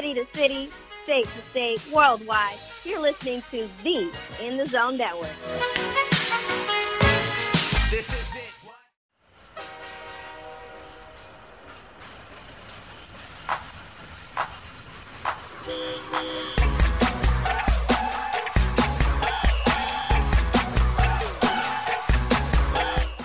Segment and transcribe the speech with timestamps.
[0.00, 0.70] city to city,
[1.02, 2.56] state to state, worldwide.
[2.84, 4.08] You're listening to the
[4.40, 5.26] In the Zone Network.
[7.90, 8.44] This is it.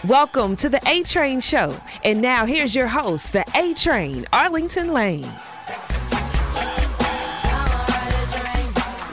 [0.07, 1.79] Welcome to the A Train Show.
[2.03, 5.29] And now here's your host, the A Train, Arlington Lane.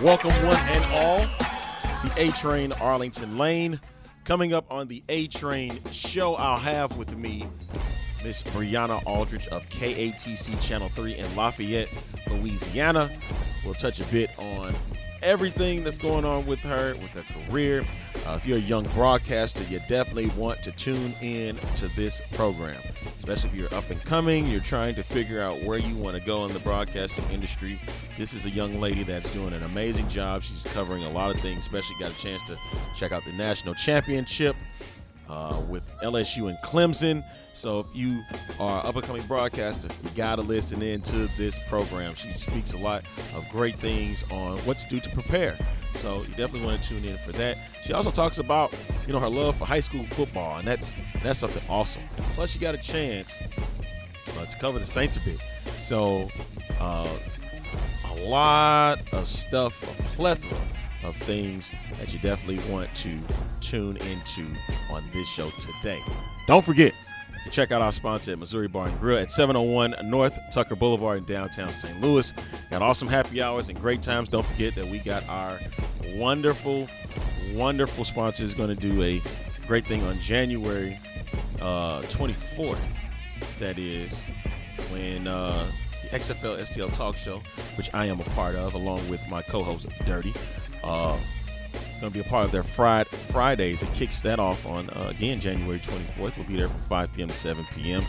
[0.03, 1.19] Welcome, one and all.
[2.03, 3.79] The A Train, Arlington Lane.
[4.25, 7.47] Coming up on the A Train Show, I'll have with me
[8.25, 11.91] Miss Briana Aldridge of KATC Channel 3 in Lafayette,
[12.31, 13.11] Louisiana.
[13.63, 14.75] We'll touch a bit on
[15.23, 17.85] everything that's going on with her, with her career.
[18.27, 22.81] Uh, if you're a young broadcaster, you definitely want to tune in to this program,
[23.19, 26.23] especially if you're up and coming, you're trying to figure out where you want to
[26.23, 27.81] go in the broadcasting industry.
[28.17, 30.43] This is a young lady that's doing an amazing job.
[30.43, 32.59] She's covering a lot of things, especially got a chance to
[32.95, 34.55] check out the national championship
[35.29, 37.25] uh, with LSU and Clemson.
[37.55, 38.23] So if you
[38.59, 42.15] are up and coming broadcaster, you got to listen in to this program.
[42.15, 45.59] She speaks a lot of great things on what to do to prepare.
[45.97, 47.59] So you definitely want to tune in for that.
[47.85, 48.73] She also talks about,
[49.07, 52.03] you know, her love for high school football, and that's that's something awesome.
[52.35, 53.37] Plus, you got a chance
[54.39, 55.39] uh, to cover the Saints a bit.
[55.77, 56.31] So
[56.79, 57.09] uh,
[58.09, 60.59] a lot of stuff, a plethora
[61.03, 63.19] of things that you definitely want to
[63.61, 64.47] tune into
[64.91, 66.01] on this show today.
[66.47, 66.93] Don't forget
[67.45, 71.19] to check out our sponsor at Missouri Bar and Grill at 701 North Tucker Boulevard
[71.19, 72.01] in downtown St.
[72.01, 72.33] Louis.
[72.71, 74.29] Got awesome happy hours and great times.
[74.29, 75.59] Don't forget that we got our
[76.15, 76.89] wonderful,
[77.55, 79.23] wonderful sponsors going to do a
[79.67, 80.99] great thing on January
[81.61, 82.79] uh, 24th.
[83.59, 84.25] That is
[84.91, 85.67] when uh,
[86.03, 87.43] the XFL STL Talk Show,
[87.77, 90.35] which I am a part of, along with my co-host Dirty,
[90.83, 91.19] uh,
[92.01, 93.83] going to be a part of their Friday Fridays.
[93.83, 96.37] It kicks that off on uh, again January 24th.
[96.37, 97.29] We'll be there from 5 p.m.
[97.29, 98.05] to 7 p.m.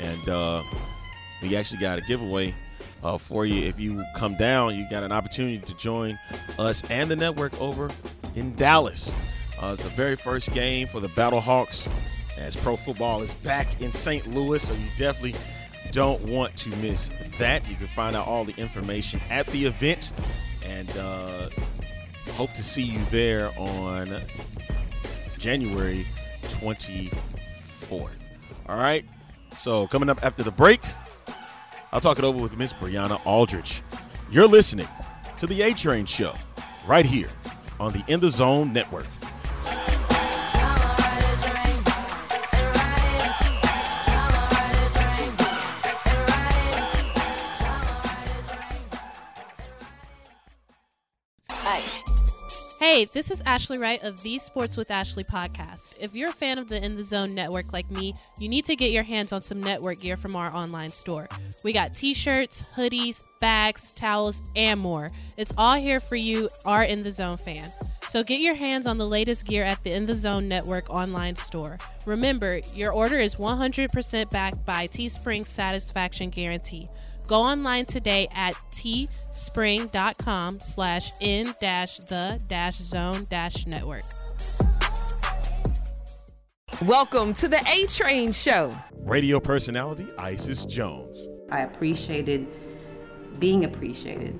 [0.00, 0.62] And uh,
[1.42, 2.54] we actually got a giveaway
[3.02, 3.64] uh, for you.
[3.64, 6.18] If you come down, you got an opportunity to join
[6.58, 7.90] us and the network over
[8.34, 9.12] in Dallas.
[9.60, 11.88] Uh, it's the very first game for the Battle Hawks
[12.36, 14.26] as pro football is back in St.
[14.26, 14.62] Louis.
[14.62, 15.34] So you definitely
[15.92, 17.68] don't want to miss that.
[17.68, 20.12] You can find out all the information at the event.
[20.62, 21.48] And uh,
[22.36, 24.22] hope to see you there on
[25.38, 26.06] January
[26.42, 28.10] 24th.
[28.68, 29.06] All right.
[29.56, 30.82] So coming up after the break,
[31.92, 33.82] I'll talk it over with Miss Briana Aldridge.
[34.30, 34.88] You're listening
[35.38, 36.34] to the A Train Show
[36.86, 37.30] right here
[37.80, 39.06] on the In the Zone Network.
[52.96, 55.98] Hey, this is Ashley Wright of the Sports with Ashley podcast.
[56.00, 58.74] If you're a fan of the In the Zone network like me, you need to
[58.74, 61.28] get your hands on some network gear from our online store.
[61.62, 65.10] We got t shirts, hoodies, bags, towels, and more.
[65.36, 67.70] It's all here for you, our In the Zone fan.
[68.08, 71.36] So get your hands on the latest gear at the In the Zone Network online
[71.36, 71.76] store.
[72.06, 76.88] Remember, your order is 100% backed by Teespring's satisfaction guarantee.
[77.26, 84.04] Go online today at teespring.com slash in dash the dash zone dash network.
[86.82, 88.76] Welcome to the A Train Show.
[89.00, 91.26] Radio personality Isis Jones.
[91.50, 92.46] I appreciated
[93.40, 94.38] being appreciated.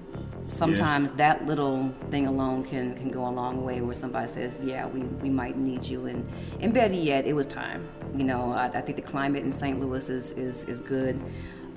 [0.48, 1.16] Sometimes yeah.
[1.16, 5.00] that little thing alone can, can go a long way where somebody says, yeah, we,
[5.00, 6.06] we might need you.
[6.06, 6.30] And,
[6.60, 7.88] and better yet, it was time.
[8.14, 9.80] You know, I, I think the climate in St.
[9.80, 11.20] Louis is, is, is good.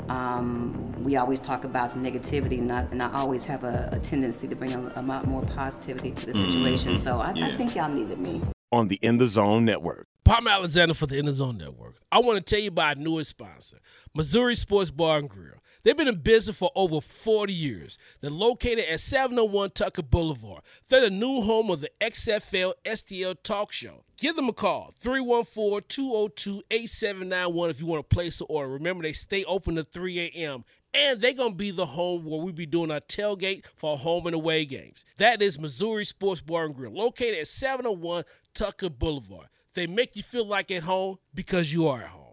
[0.10, 4.00] Um, we always talk about the negativity, and I, and I always have a, a
[4.00, 6.50] tendency to bring a, a, lot more positivity to the mm-hmm.
[6.50, 6.94] situation.
[6.94, 7.04] Mm-hmm.
[7.04, 7.48] So I, yeah.
[7.48, 8.42] I think y'all needed me.
[8.72, 10.08] On the In the Zone Network.
[10.24, 11.96] Palmer Alexander for the In the Zone Network.
[12.12, 13.78] I want to tell you about our newest sponsor,
[14.16, 15.54] Missouri Sports Bar and Grill.
[15.90, 17.98] They've been in business for over 40 years.
[18.22, 20.62] They're located at 701 Tucker Boulevard.
[20.88, 24.04] They're the new home of the XFL STL Talk Show.
[24.16, 28.70] Give them a call, 314 202 8791 if you want to place the order.
[28.70, 30.64] Remember, they stay open to 3 a.m.
[30.94, 34.28] And they're going to be the home where we be doing our tailgate for home
[34.28, 35.04] and away games.
[35.18, 39.48] That is Missouri Sports Bar and Grill, located at 701 Tucker Boulevard.
[39.74, 42.29] They make you feel like at home because you are at home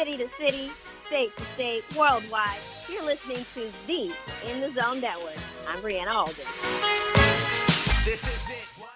[0.00, 0.70] city to city,
[1.08, 2.58] state to state, worldwide.
[2.90, 4.04] You're listening to the
[4.50, 5.36] In the Zone Network.
[5.68, 6.36] I'm Briana Alden.
[8.06, 8.66] This is it.
[8.78, 8.88] What?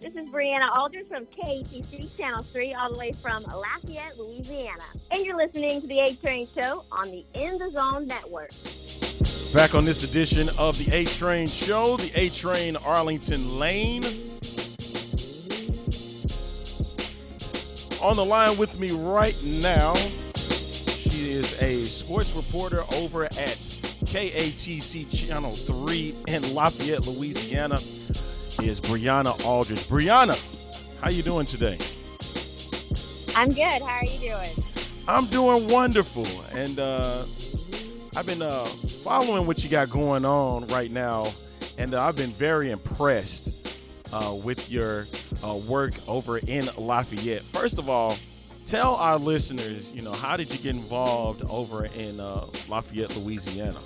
[0.00, 4.84] This is Briana Aldridge from KATC Channel 3, all the way from Lafayette, Louisiana.
[5.10, 8.52] And you're listening to The A Train Show on the In the Zone Network.
[9.52, 14.02] Back on this edition of the A Train Show, the A Train Arlington Lane.
[18.00, 19.94] On the line with me right now,
[20.96, 23.58] she is a sports reporter over at
[24.06, 27.76] KATC Channel 3 in Lafayette, Louisiana
[28.62, 29.86] is Briana Aldridge.
[29.86, 30.40] Briana,
[31.02, 31.76] how you doing today?
[33.36, 33.82] I'm good.
[33.82, 34.50] How are you doing?
[35.06, 37.24] I'm doing wonderful, and uh,
[38.14, 38.66] I've been uh,
[39.02, 41.32] following what you got going on right now,
[41.78, 43.50] and uh, I've been very impressed
[44.12, 45.06] uh, with your
[45.42, 47.42] uh, work over in Lafayette.
[47.42, 48.18] First of all,
[48.66, 53.80] tell our listeners, you know, how did you get involved over in uh, Lafayette, Louisiana?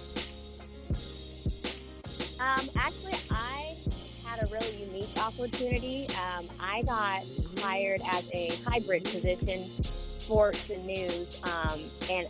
[2.41, 3.77] Um, actually, I
[4.25, 6.09] had a really unique opportunity.
[6.09, 7.23] Um, I got
[7.61, 9.71] hired as a hybrid position,
[10.19, 11.81] sports and news, um,
[12.11, 12.27] and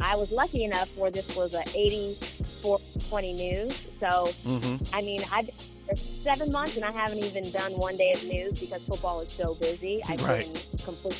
[0.00, 3.72] I was lucky enough where this was a 84 20 news.
[3.98, 4.94] So, mm-hmm.
[4.94, 5.50] I mean, I've
[5.96, 9.54] seven months and I haven't even done one day of news because football is so
[9.54, 10.00] busy.
[10.08, 10.52] I've right.
[10.52, 11.18] been completely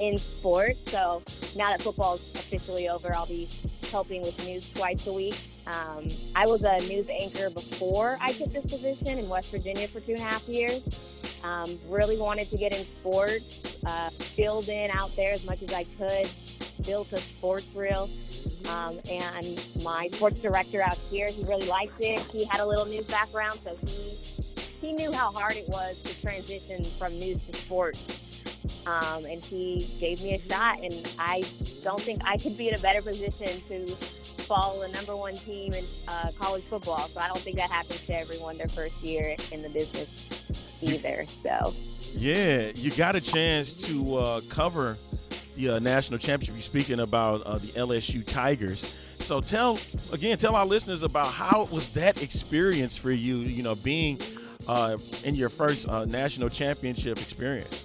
[0.00, 0.78] in sports.
[0.90, 1.22] So
[1.56, 3.48] now that football is officially over, I'll be
[3.90, 5.36] helping with news twice a week.
[5.66, 10.00] Um, I was a news anchor before I took this position in West Virginia for
[10.00, 10.82] two and a half years.
[11.42, 15.72] Um, really wanted to get in sports, uh, filled in out there as much as
[15.72, 16.28] I could,
[16.84, 18.08] built a sports reel.
[18.68, 22.20] Um, and my sports director out here, he really liked it.
[22.32, 24.18] He had a little news background, so he
[24.80, 28.00] he knew how hard it was to transition from news to sports.
[28.86, 31.44] Um, and he gave me a shot, and I
[31.82, 33.96] don't think I could be in a better position to
[34.44, 37.08] follow the number one team in uh, college football.
[37.12, 40.08] So I don't think that happens to everyone their first year in the business
[40.80, 41.26] either.
[41.42, 41.74] So.
[42.14, 44.96] Yeah, you got a chance to uh, cover
[45.58, 46.54] the uh, national championship.
[46.54, 48.86] You're speaking about uh, the LSU Tigers.
[49.20, 49.78] So tell
[50.12, 53.38] again, tell our listeners about how was that experience for you?
[53.38, 54.20] You know, being
[54.68, 57.84] uh, in your first uh, national championship experience.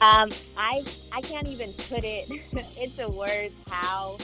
[0.00, 2.30] Um, I I can't even put it
[2.80, 4.18] into words how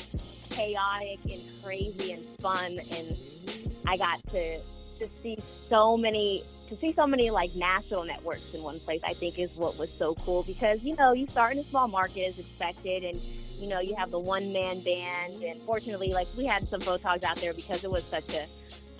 [0.50, 3.16] chaotic and crazy and fun and
[3.86, 5.38] I got to to see
[5.68, 9.50] so many to see so many like national networks in one place I think is
[9.54, 13.04] what was so cool because you know you start in a small market as expected
[13.04, 13.20] and
[13.58, 17.24] you know you have the one man band and fortunately like we had some photogs
[17.24, 18.46] out there because it was such a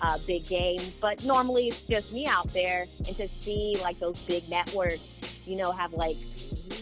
[0.01, 4.17] uh, big game but normally it's just me out there and to see like those
[4.19, 5.01] big networks
[5.45, 6.17] you know have like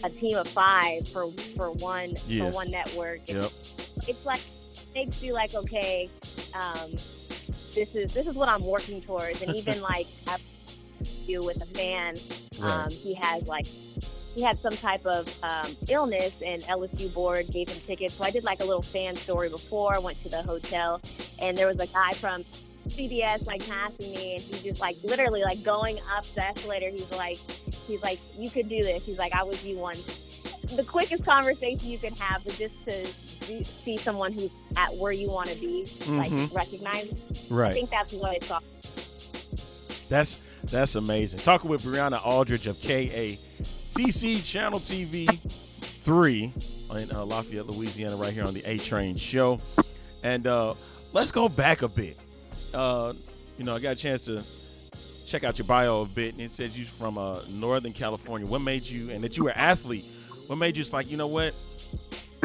[0.04, 2.44] a team of five for for one yeah.
[2.44, 3.50] for one network yep.
[4.08, 4.40] it's like
[4.94, 6.10] makes you like, okay,
[6.54, 6.92] um,
[7.74, 9.42] this is this is what I'm working towards.
[9.42, 10.06] And even like
[11.28, 12.16] you with a fan,
[12.60, 13.66] um, he has like
[14.34, 18.14] he had some type of um, illness, and LSU board gave him tickets.
[18.14, 19.94] So I did like a little fan story before.
[19.94, 21.00] I went to the hotel,
[21.38, 22.44] and there was a guy from
[22.88, 26.88] CBS like passing me, and he's just like literally like going up the escalator.
[26.88, 27.38] He's like,
[27.86, 29.04] he's like, you could do this.
[29.04, 30.00] He's like, I was you once.
[30.74, 33.06] The quickest conversation you could have is just to
[33.84, 36.18] see someone who's at where you want to be, mm-hmm.
[36.18, 37.12] like recognize.
[37.50, 37.70] Right.
[37.70, 38.62] I think that's what it's all.
[40.08, 40.38] That's
[40.72, 41.40] that's amazing.
[41.40, 45.38] Talking with Briana Aldridge of KATC Channel TV
[46.00, 46.52] three
[46.96, 49.60] in uh, Lafayette, Louisiana, right here on the A Train Show.
[50.22, 50.74] And uh,
[51.12, 52.18] let's go back a bit.
[52.72, 53.12] Uh,
[53.58, 54.42] you know, I got a chance to
[55.26, 58.46] check out your bio a bit, and it says you're from uh, Northern California.
[58.46, 60.06] What made you, and that you were an athlete?
[60.46, 61.54] What made you just like, you know what?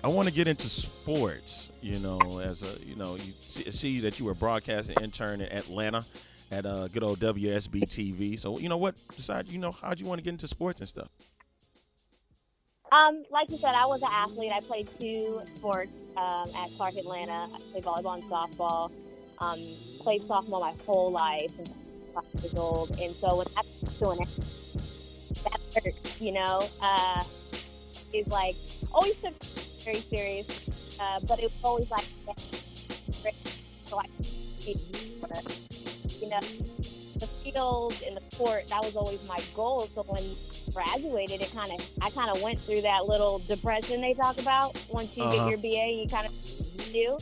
[0.03, 1.71] I want to get into sports.
[1.81, 5.49] You know, as a you know, you see, see that you were broadcasting intern in
[5.51, 6.05] Atlanta
[6.51, 8.39] at uh, good old WSB TV.
[8.39, 8.95] So you know what?
[9.15, 11.09] Decide you know how'd you want to get into sports and stuff?
[12.91, 14.51] Um, like you said, I was an athlete.
[14.53, 17.49] I played two sports um, at Clark Atlanta.
[17.53, 18.91] I played volleyball and softball.
[19.39, 19.59] Um,
[19.99, 21.69] played softball my whole life since
[22.13, 22.91] five years old.
[22.99, 27.23] And so when I was doing it, that hurt, you know, uh,
[28.13, 28.55] is like
[28.93, 29.33] always took
[29.83, 30.47] very serious,
[30.99, 32.05] uh, but it was always like,
[33.87, 34.05] so I,
[36.27, 36.39] you know,
[37.19, 39.89] the field and the court, that was always my goal.
[39.95, 40.35] So when
[40.73, 44.77] graduated, it kind of, I kind of went through that little depression they talk about
[44.89, 45.49] once you uh-huh.
[45.49, 47.17] get your BA, you kind of do.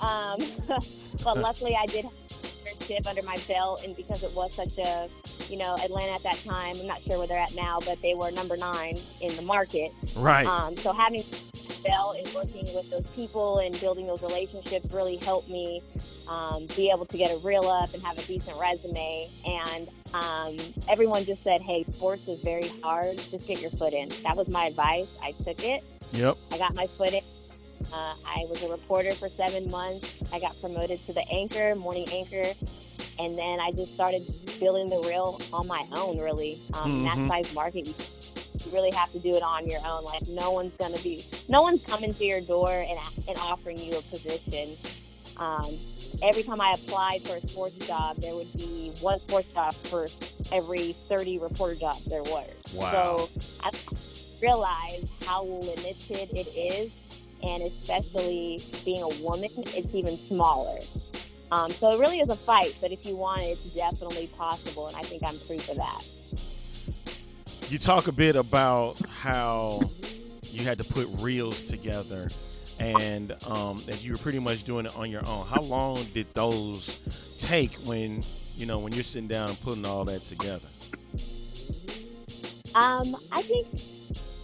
[0.00, 0.40] Um,
[1.24, 2.06] but luckily, I did
[2.88, 5.08] have under my belt, and because it was such a,
[5.48, 8.14] you know, Atlanta at that time, I'm not sure where they're at now, but they
[8.14, 9.92] were number nine in the market.
[10.16, 10.46] Right.
[10.46, 11.24] Um, so having
[11.84, 15.82] And working with those people and building those relationships really helped me
[16.28, 19.30] um, be able to get a reel up and have a decent resume.
[19.44, 23.16] And um, everyone just said, hey, sports is very hard.
[23.30, 24.10] Just get your foot in.
[24.22, 25.08] That was my advice.
[25.22, 25.82] I took it.
[26.12, 26.36] Yep.
[26.52, 27.22] I got my foot in.
[27.92, 30.06] Uh, I was a reporter for seven months.
[30.32, 32.52] I got promoted to the anchor, morning anchor,
[33.18, 36.18] and then I just started building the reel on my own.
[36.18, 37.28] Really, um, Mhm.
[37.28, 37.88] that size market,
[38.64, 40.04] you, really have to do it on your own.
[40.04, 42.98] Like no one's gonna be, no one's coming to your door and
[43.28, 44.76] and offering you a position.
[45.36, 45.76] Um,
[46.22, 50.08] every time I applied for a sports job, there would be one sports job for
[50.52, 52.50] every 30 reporter jobs there was.
[52.74, 52.90] Wow.
[52.90, 53.70] So I
[54.42, 56.90] realized how limited it is,
[57.42, 60.80] and especially being a woman, it's even smaller.
[61.52, 64.86] Um, so it really is a fight, but if you want it, it's definitely possible,
[64.86, 66.04] and I think I'm proof of that.
[67.70, 69.92] You talk a bit about how
[70.42, 72.28] you had to put reels together
[72.80, 75.46] and um, that you were pretty much doing it on your own.
[75.46, 76.98] How long did those
[77.38, 78.24] take when,
[78.56, 80.66] you know, when you're sitting down and putting all that together?
[82.74, 83.68] Um, I think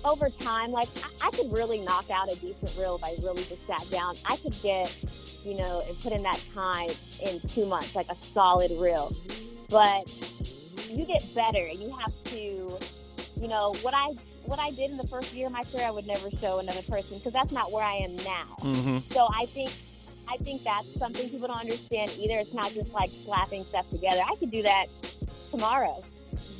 [0.04, 0.88] over time, like
[1.21, 4.14] I, I could really knock out a decent reel if I really just sat down.
[4.25, 4.95] I could get,
[5.45, 6.90] you know, and put in that time
[7.21, 9.16] in two months, like a solid reel.
[9.68, 10.09] But
[10.88, 12.55] you get better, and you have to,
[13.37, 14.12] you know, what I
[14.45, 16.83] what I did in the first year of my career, I would never show another
[16.83, 18.57] person because that's not where I am now.
[18.61, 19.12] Mm-hmm.
[19.12, 19.71] So I think
[20.28, 22.38] I think that's something people don't understand either.
[22.38, 24.23] It's not just like slapping stuff together.
[24.26, 24.87] I could do that
[25.50, 26.02] tomorrow.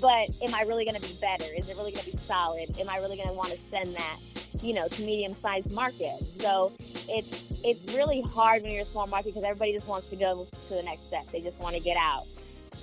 [0.00, 1.45] But am I really going to be better?
[1.45, 2.78] Is it really going to be solid?
[2.78, 4.18] Am I really going to want to send that,
[4.61, 6.23] you know, to medium-sized market?
[6.40, 6.73] So
[7.09, 10.47] it's it's really hard when you're a small market because everybody just wants to go
[10.68, 11.26] to the next step.
[11.33, 12.26] They just want to get out.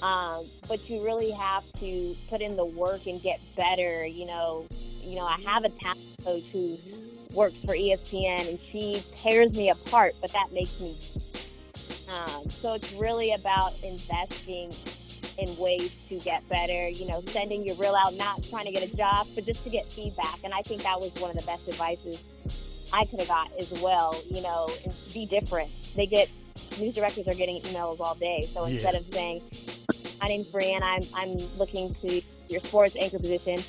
[0.03, 4.05] Um, but you really have to put in the work and get better.
[4.05, 4.67] You know,
[5.01, 6.77] you know, I have a talent coach who
[7.31, 10.97] works for ESPN, and she tears me apart, but that makes me.
[12.09, 14.75] Um, so it's really about investing
[15.37, 16.89] in ways to get better.
[16.89, 19.69] You know, sending your reel out, not trying to get a job, but just to
[19.69, 20.39] get feedback.
[20.43, 22.19] And I think that was one of the best advices
[22.91, 24.21] I could have got as well.
[24.29, 25.71] You know, and be different.
[25.95, 26.27] They get
[26.77, 28.73] news directors are getting emails all day, so Yeah.
[28.73, 29.41] instead of saying,
[30.23, 33.65] "My name's Briana, I'm I'm looking to your sports anchor position,"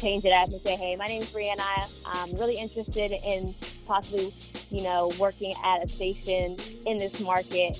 [0.00, 1.90] change it up and say, "Hey, my name's Briana.
[2.06, 3.54] I'm really interested in
[3.86, 4.34] possibly,
[4.70, 7.76] you know, working at a station in this market.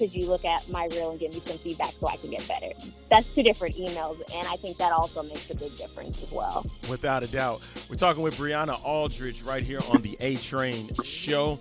[0.00, 2.48] Could you look at my reel and give me some feedback so I can get
[2.48, 2.72] better?"
[3.10, 6.64] That's two different emails, and I think that also makes a big difference as well.
[6.88, 7.60] Without a doubt.
[7.90, 11.58] We're talking with Briana Aldridge right here on the A Train Show.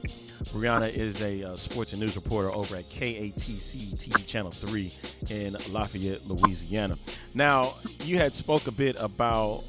[0.53, 4.93] Briana is a uh, sports and news reporter over at KATC TV Channel 3
[5.29, 6.97] in Lafayette, Louisiana.
[7.33, 9.65] Now, you had spoke a bit about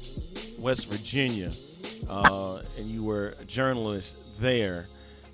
[0.57, 1.51] West Virginia,
[2.07, 4.87] uh, and you were a journalist there,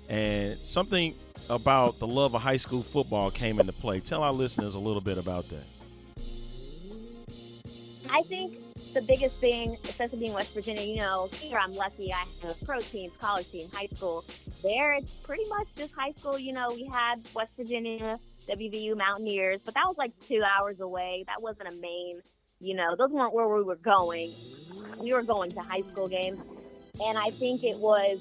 [0.08, 1.14] and something
[1.50, 4.00] about the love of high school football came into play.
[4.00, 5.64] Tell our listeners a little bit about that.
[8.10, 8.58] I think
[8.94, 12.12] the biggest thing, especially being West Virginia, you know, here I'm lucky.
[12.12, 14.24] I have pro teams, college team, high school.
[14.62, 16.38] There, it's pretty much just high school.
[16.38, 21.24] You know, we had West Virginia, WVU Mountaineers, but that was like two hours away.
[21.26, 22.22] That wasn't a main,
[22.60, 24.32] you know, those weren't where we were going.
[24.98, 26.38] We were going to high school games.
[27.00, 28.18] And I think it was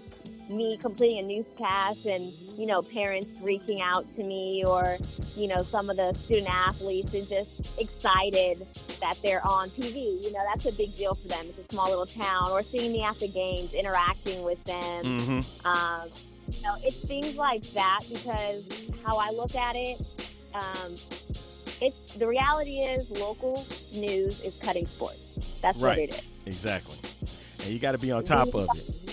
[0.49, 4.97] me completing a newscast and, you know, parents reaching out to me or,
[5.35, 8.65] you know, some of the student athletes and just excited
[9.01, 10.23] that they're on TV.
[10.23, 11.45] You know, that's a big deal for them.
[11.49, 12.51] It's a small little town.
[12.51, 15.03] Or seeing me at the games, interacting with them.
[15.03, 15.67] Mm-hmm.
[15.67, 16.09] Um,
[16.49, 18.63] you know, it's things like that because
[19.03, 20.01] how I look at it,
[20.53, 20.95] um,
[21.81, 25.19] it's the reality is local news is cutting sports.
[25.61, 26.09] That's what Right.
[26.09, 26.21] it is.
[26.45, 26.97] Exactly.
[27.59, 29.06] And you got to be on top of it.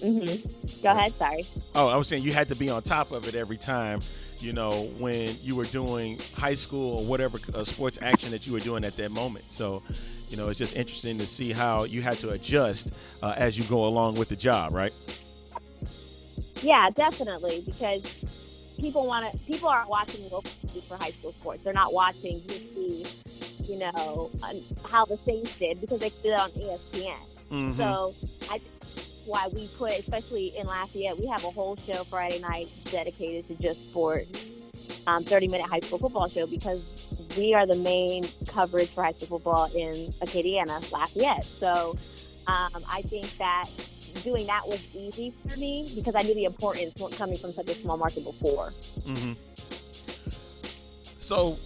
[0.00, 0.82] Mm-hmm.
[0.82, 1.14] Go ahead.
[1.18, 1.46] Sorry.
[1.74, 4.00] Oh, I was saying you had to be on top of it every time,
[4.38, 8.52] you know, when you were doing high school or whatever uh, sports action that you
[8.52, 9.46] were doing at that moment.
[9.48, 9.82] So,
[10.28, 13.64] you know, it's just interesting to see how you had to adjust uh, as you
[13.64, 14.92] go along with the job, right?
[16.62, 17.62] Yeah, definitely.
[17.64, 18.02] Because
[18.78, 19.38] people want to.
[19.40, 20.50] People are watching local
[20.88, 21.62] for high school sports.
[21.64, 26.40] They're not watching UC, you know, um, how the Saints did because they did it
[26.40, 27.14] on ESPN.
[27.50, 27.76] Mm-hmm.
[27.76, 28.14] So
[28.50, 28.60] I
[29.28, 33.62] why we put, especially in Lafayette, we have a whole show Friday night dedicated to
[33.62, 34.30] just sports,
[35.06, 36.80] um, 30 minute high school football show because
[37.36, 41.46] we are the main coverage for high school football in Acadiana, Lafayette.
[41.60, 41.96] So
[42.46, 43.68] um, I think that
[44.24, 47.74] doing that was easy for me because I knew the importance coming from such a
[47.74, 48.72] small market before.
[49.00, 49.32] Mm-hmm.
[51.20, 51.58] So,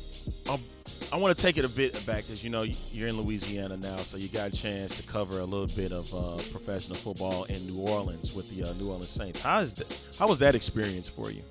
[1.12, 3.98] I want to take it a bit back because you know you're in Louisiana now,
[3.98, 7.66] so you got a chance to cover a little bit of uh, professional football in
[7.66, 9.38] New Orleans with the uh, New Orleans Saints.
[9.38, 9.94] How is that?
[10.18, 11.42] How was that experience for you?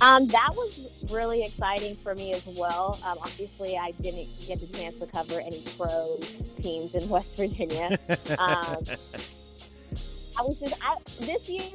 [0.00, 0.76] Um, that was
[1.08, 2.98] really exciting for me as well.
[3.04, 6.18] Um, obviously, I didn't get the chance to cover any pro
[6.60, 7.96] teams in West Virginia.
[8.38, 8.82] Um,
[10.36, 11.70] I was just I, this year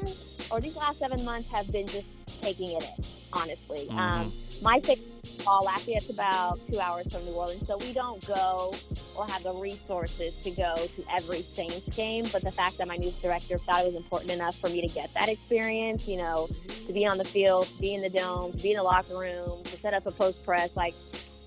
[0.51, 2.07] or these last seven months have been just
[2.41, 3.05] taking it in.
[3.31, 3.97] Honestly, Mhm.
[3.97, 4.99] um, my take
[5.47, 8.75] ball Lafayette's about two hours from New Orleans, so we don't go
[9.15, 12.27] or have the resources to go to every Saints game.
[12.33, 14.93] But the fact that my news director thought it was important enough for me to
[14.93, 16.49] get that experience, you know,
[16.85, 19.17] to be on the field, to be in the dome, to be in the locker
[19.17, 20.93] room, to set up a post press, like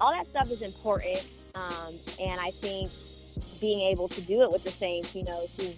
[0.00, 1.20] all that stuff is important.
[1.54, 2.90] Um, and I think
[3.60, 5.74] being able to do it with the Saints, you know, to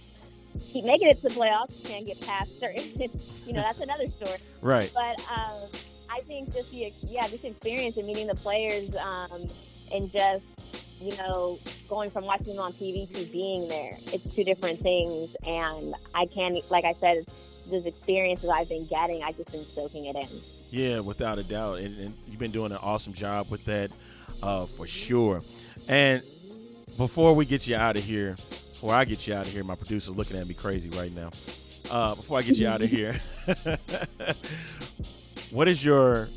[0.60, 2.84] keep making it to the playoffs, can't get past certain,
[3.46, 4.38] you know, that's another story.
[4.60, 4.92] Right.
[4.94, 5.68] But um,
[6.12, 9.46] I think just the yeah, this experience and meeting the players um,
[9.90, 10.44] and just
[11.00, 15.34] you know going from watching them on TV to being there, it's two different things.
[15.46, 17.24] And I can't, like I said,
[17.70, 20.28] those experiences I've been getting, I've just been soaking it in.
[20.70, 23.90] Yeah, without a doubt, and, and you've been doing an awesome job with that,
[24.42, 25.42] uh, for sure.
[25.88, 26.22] And
[26.96, 28.36] before we get you out of here,
[28.72, 31.30] before I get you out of here, my producer's looking at me crazy right now.
[31.90, 33.20] Uh, before I get you out of here,
[35.52, 36.28] what is your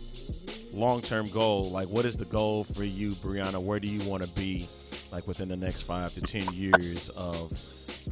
[0.73, 1.71] long-term goal?
[1.71, 3.61] Like, what is the goal for you, Briana?
[3.61, 4.69] Where do you want to be,
[5.11, 7.53] like within the next five to ten years of,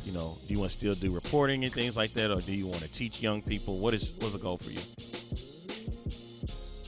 [0.05, 2.53] you know, do you want to still do reporting and things like that, or do
[2.53, 3.79] you want to teach young people?
[3.79, 4.79] What is what's the goal for you?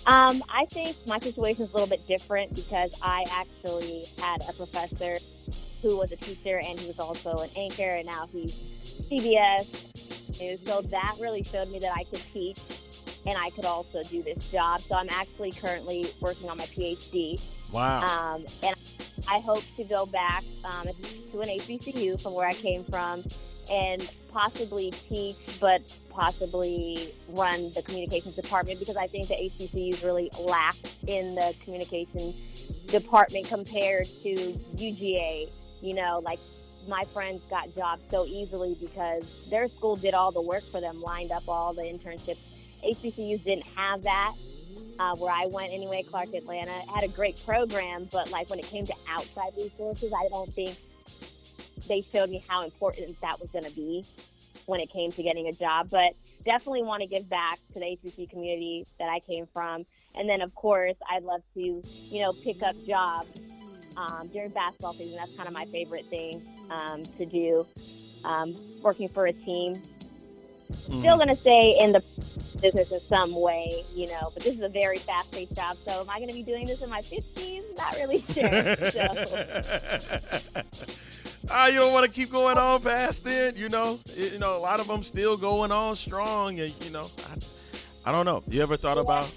[0.07, 4.53] Um, I think my situation is a little bit different because I actually had a
[4.53, 5.17] professor
[5.81, 8.53] who was a teacher and he was also an anchor, and now he's
[9.11, 9.67] CBS.
[10.39, 12.59] And so that really showed me that I could teach
[13.25, 14.81] and I could also do this job.
[14.87, 17.39] So I'm actually currently working on my PhD.
[17.71, 18.01] Wow.
[18.35, 18.75] Um, and
[19.27, 20.87] I hope to go back um,
[21.31, 23.23] to an HBCU from where I came from
[23.69, 30.29] and possibly teach, but possibly run the communications department because I think the HBCUs really
[30.39, 30.75] lack
[31.07, 32.35] in the communications
[32.87, 35.49] department compared to UGA.
[35.81, 36.39] You know, like
[36.87, 41.01] my friends got jobs so easily because their school did all the work for them,
[41.01, 42.37] lined up all the internships.
[42.85, 44.33] HBCUs didn't have that.
[44.97, 48.69] Uh, where I went anyway, Clark Atlanta had a great program, but like when it
[48.69, 50.77] came to outside resources, I don't think
[51.89, 54.05] they showed me how important that was going to be
[54.67, 55.89] when it came to getting a job.
[55.91, 60.29] But definitely want to give back to the HBC community that I came from, and
[60.29, 63.29] then of course I'd love to, you know, pick up jobs
[63.97, 65.15] um, during basketball season.
[65.17, 67.67] That's kind of my favorite thing um, to do.
[68.23, 69.81] Um, working for a team,
[70.89, 70.99] Mhm.
[70.99, 72.01] still going to stay in the
[72.55, 75.77] business in some way, you know, but this is a very fast paced job.
[75.85, 77.63] So am I going to be doing this in my 50s?
[77.77, 78.91] Not really sure.
[78.91, 80.61] so,
[81.49, 83.99] Ah, you don't want to keep going on past it, you know.
[84.17, 88.09] It- you know, a lot of them still going on strong, and you know, I,
[88.09, 88.41] I don't know.
[88.49, 89.29] You ever thought about,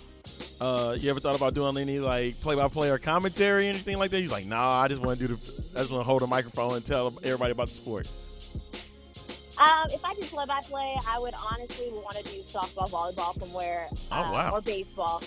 [0.59, 4.21] uh, you ever thought about doing any like play-by-play or commentary, or anything like that?
[4.23, 6.27] You're like, nah, I just want to do the, I just want to hold a
[6.27, 8.17] microphone and tell everybody about the sports.
[9.59, 13.39] Um, if I did play by play, I would honestly want to do softball, volleyball
[13.39, 14.51] from where, Oh, uh, wow.
[14.55, 15.23] or baseball.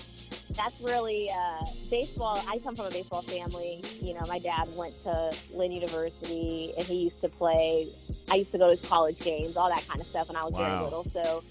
[0.55, 2.43] That's really uh, baseball.
[2.47, 3.83] I come from a baseball family.
[4.01, 7.87] You know, my dad went to Lynn University, and he used to play.
[8.29, 10.43] I used to go to his college games, all that kind of stuff when I
[10.43, 11.05] was very little.
[11.13, 11.43] So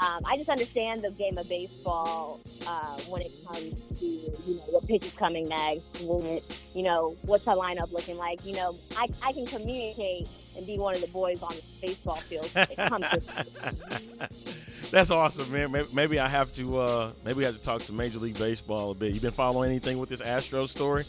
[0.00, 4.62] um, I just understand the game of baseball uh, when it comes to you know
[4.66, 8.44] what pitch is coming next, when it, you know what's the lineup looking like.
[8.44, 12.16] You know, I, I can communicate and be one of the boys on the baseball
[12.16, 12.50] field.
[12.52, 14.28] when It comes to
[14.90, 15.72] That's awesome, man.
[15.72, 18.92] Maybe, maybe I have to, uh, maybe I have to talk to Major League Baseball
[18.92, 19.12] a bit.
[19.12, 21.04] You been following anything with this Astros story?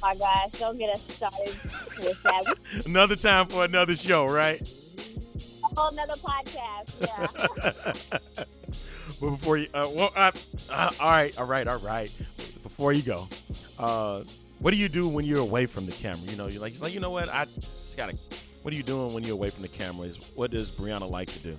[0.00, 0.50] my guys.
[0.58, 1.54] Don't get us started
[2.00, 2.56] with that.
[2.86, 4.66] Another time for another show, right?
[5.76, 6.90] Whole nother podcast.
[7.00, 7.92] Yeah.
[9.20, 10.32] but before you, uh, well, uh,
[10.68, 12.10] uh, all right, all right, all right.
[12.62, 13.28] Before you go,
[13.78, 14.24] uh,
[14.58, 16.22] what do you do when you're away from the camera?
[16.30, 17.28] You know, you're like, it's like, you know what?
[17.28, 17.46] I
[17.82, 18.16] just gotta.
[18.62, 20.06] What are you doing when you're away from the camera?
[20.06, 21.58] Is what does Briana like to do?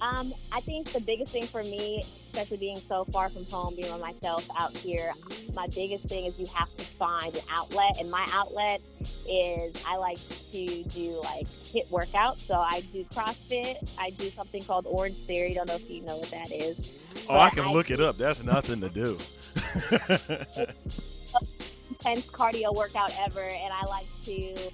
[0.00, 3.88] Um, I think the biggest thing for me, especially being so far from home, being
[3.88, 5.12] by myself out here,
[5.54, 7.96] my biggest thing is you have to find an outlet.
[7.98, 8.80] And my outlet
[9.28, 10.18] is I like
[10.52, 12.46] to do like HIIT workouts.
[12.46, 13.76] So I do CrossFit.
[13.98, 15.54] I do something called Orange Theory.
[15.54, 16.78] Don't know if you know what that is.
[17.28, 18.18] Oh, I can I- look it up.
[18.18, 19.18] That's nothing to do.
[22.04, 24.70] intense cardio workout ever, and I like to.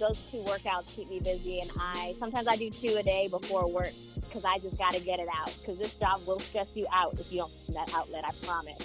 [0.00, 3.70] Those two workouts keep me busy, and I sometimes I do two a day before
[3.70, 6.86] work because I just got to get it out because this job will stress you
[6.92, 8.24] out if you don't that outlet.
[8.24, 8.82] I promise.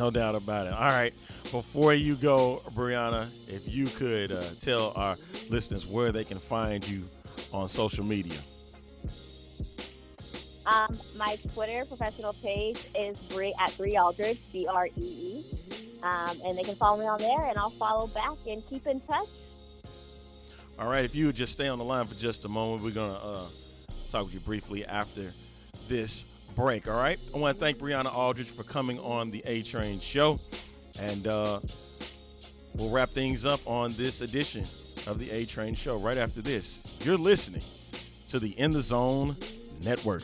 [0.00, 0.72] No doubt about it.
[0.72, 1.12] All right.
[1.52, 5.18] Before you go, Briana, if you could uh, tell our
[5.50, 7.06] listeners where they can find you
[7.52, 8.38] on social media.
[10.64, 15.44] Um, my Twitter professional page is Bree at Bree Aldridge, B R E E.
[16.02, 19.02] Um, and they can follow me on there, and I'll follow back and keep in
[19.02, 19.28] touch.
[20.78, 21.04] All right.
[21.04, 23.20] If you would just stay on the line for just a moment, we're going to
[23.20, 23.46] uh,
[24.08, 25.34] talk with you briefly after
[25.88, 26.24] this
[26.60, 26.86] break.
[26.86, 27.18] All right.
[27.34, 30.38] I want to thank Briana Aldridge for coming on the A Train show.
[30.98, 31.60] And uh,
[32.74, 34.66] we'll wrap things up on this edition
[35.06, 36.82] of the A Train show right after this.
[37.00, 37.62] You're listening
[38.28, 39.38] to the In the Zone
[39.80, 40.22] Network.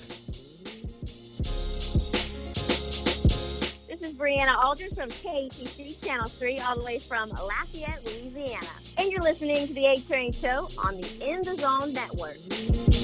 [3.89, 8.67] This is Briana Aldridge from KATC Channel 3, all the way from Lafayette, Louisiana.
[8.99, 12.96] And you're listening to the A Train Show on the In the Zone Network.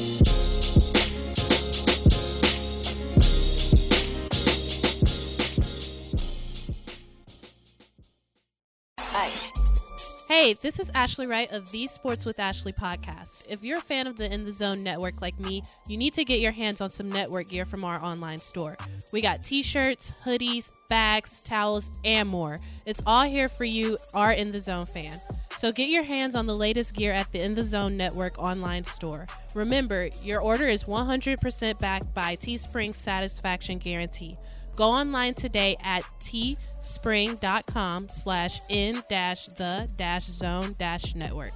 [10.43, 13.45] Hey, this is Ashley Wright of the Sports with Ashley podcast.
[13.49, 16.25] If you're a fan of the In the Zone network like me, you need to
[16.25, 18.77] get your hands on some network gear from our online store.
[19.13, 22.59] We got t shirts, hoodies, bags, towels, and more.
[22.87, 25.21] It's all here for you, our In the Zone fan.
[25.59, 28.83] So get your hands on the latest gear at the In the Zone Network online
[28.83, 29.29] store.
[29.55, 34.37] Remember, your order is 100% backed by Teespring's satisfaction guarantee.
[34.75, 41.53] Go online today at teespring.com slash in dash the dash zone dash network.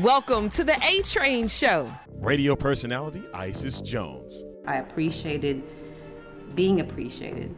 [0.00, 1.92] Welcome to the A Train Show.
[2.16, 4.42] Radio personality Isis Jones.
[4.66, 5.62] I appreciated
[6.54, 7.54] being appreciated.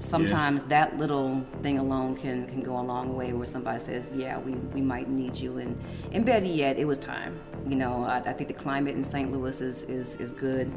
[0.00, 4.38] Sometimes that little thing alone can, can go a long way where somebody says, yeah,
[4.38, 5.58] we, we might need you.
[5.58, 7.40] And, and better yet, it was time.
[7.66, 9.32] You know, I, I think the climate in St.
[9.32, 10.72] Louis is, is, is good.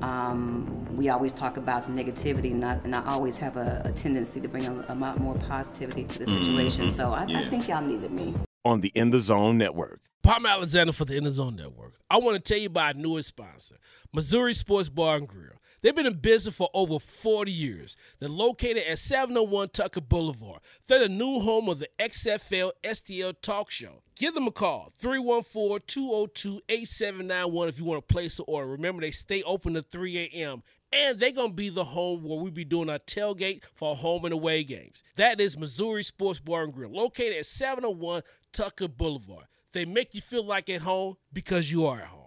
[0.00, 3.92] Um, we always talk about the negativity, and I, and I always have a, a
[3.92, 6.90] tendency to bring a, a, lot more positivity to the situation.
[6.90, 8.34] So I, I think y'all needed me.
[8.64, 10.00] On the In the Zone Network.
[10.22, 11.94] Palm Alexander for the In the Zone Network.
[12.08, 13.76] I want to tell you about our newest sponsor,
[14.12, 15.60] Missouri Sports Bar and Grill.
[15.82, 17.96] They've been in business for over 40 years.
[18.20, 20.60] They're located at 701 Tucker Boulevard.
[20.86, 24.04] They're the new home of the XFL STL Talk Show.
[24.14, 28.68] Give them a call, 314-202-8791 if you want to place an order.
[28.68, 30.62] Remember, they stay open to 3 a.m.
[30.92, 34.24] And they're going to be the home where we be doing our tailgate for home
[34.24, 35.02] and away games.
[35.16, 39.46] That is Missouri Sports Bar and Grill, located at 701 Tucker Boulevard.
[39.72, 42.21] They make you feel like at home because you are at home.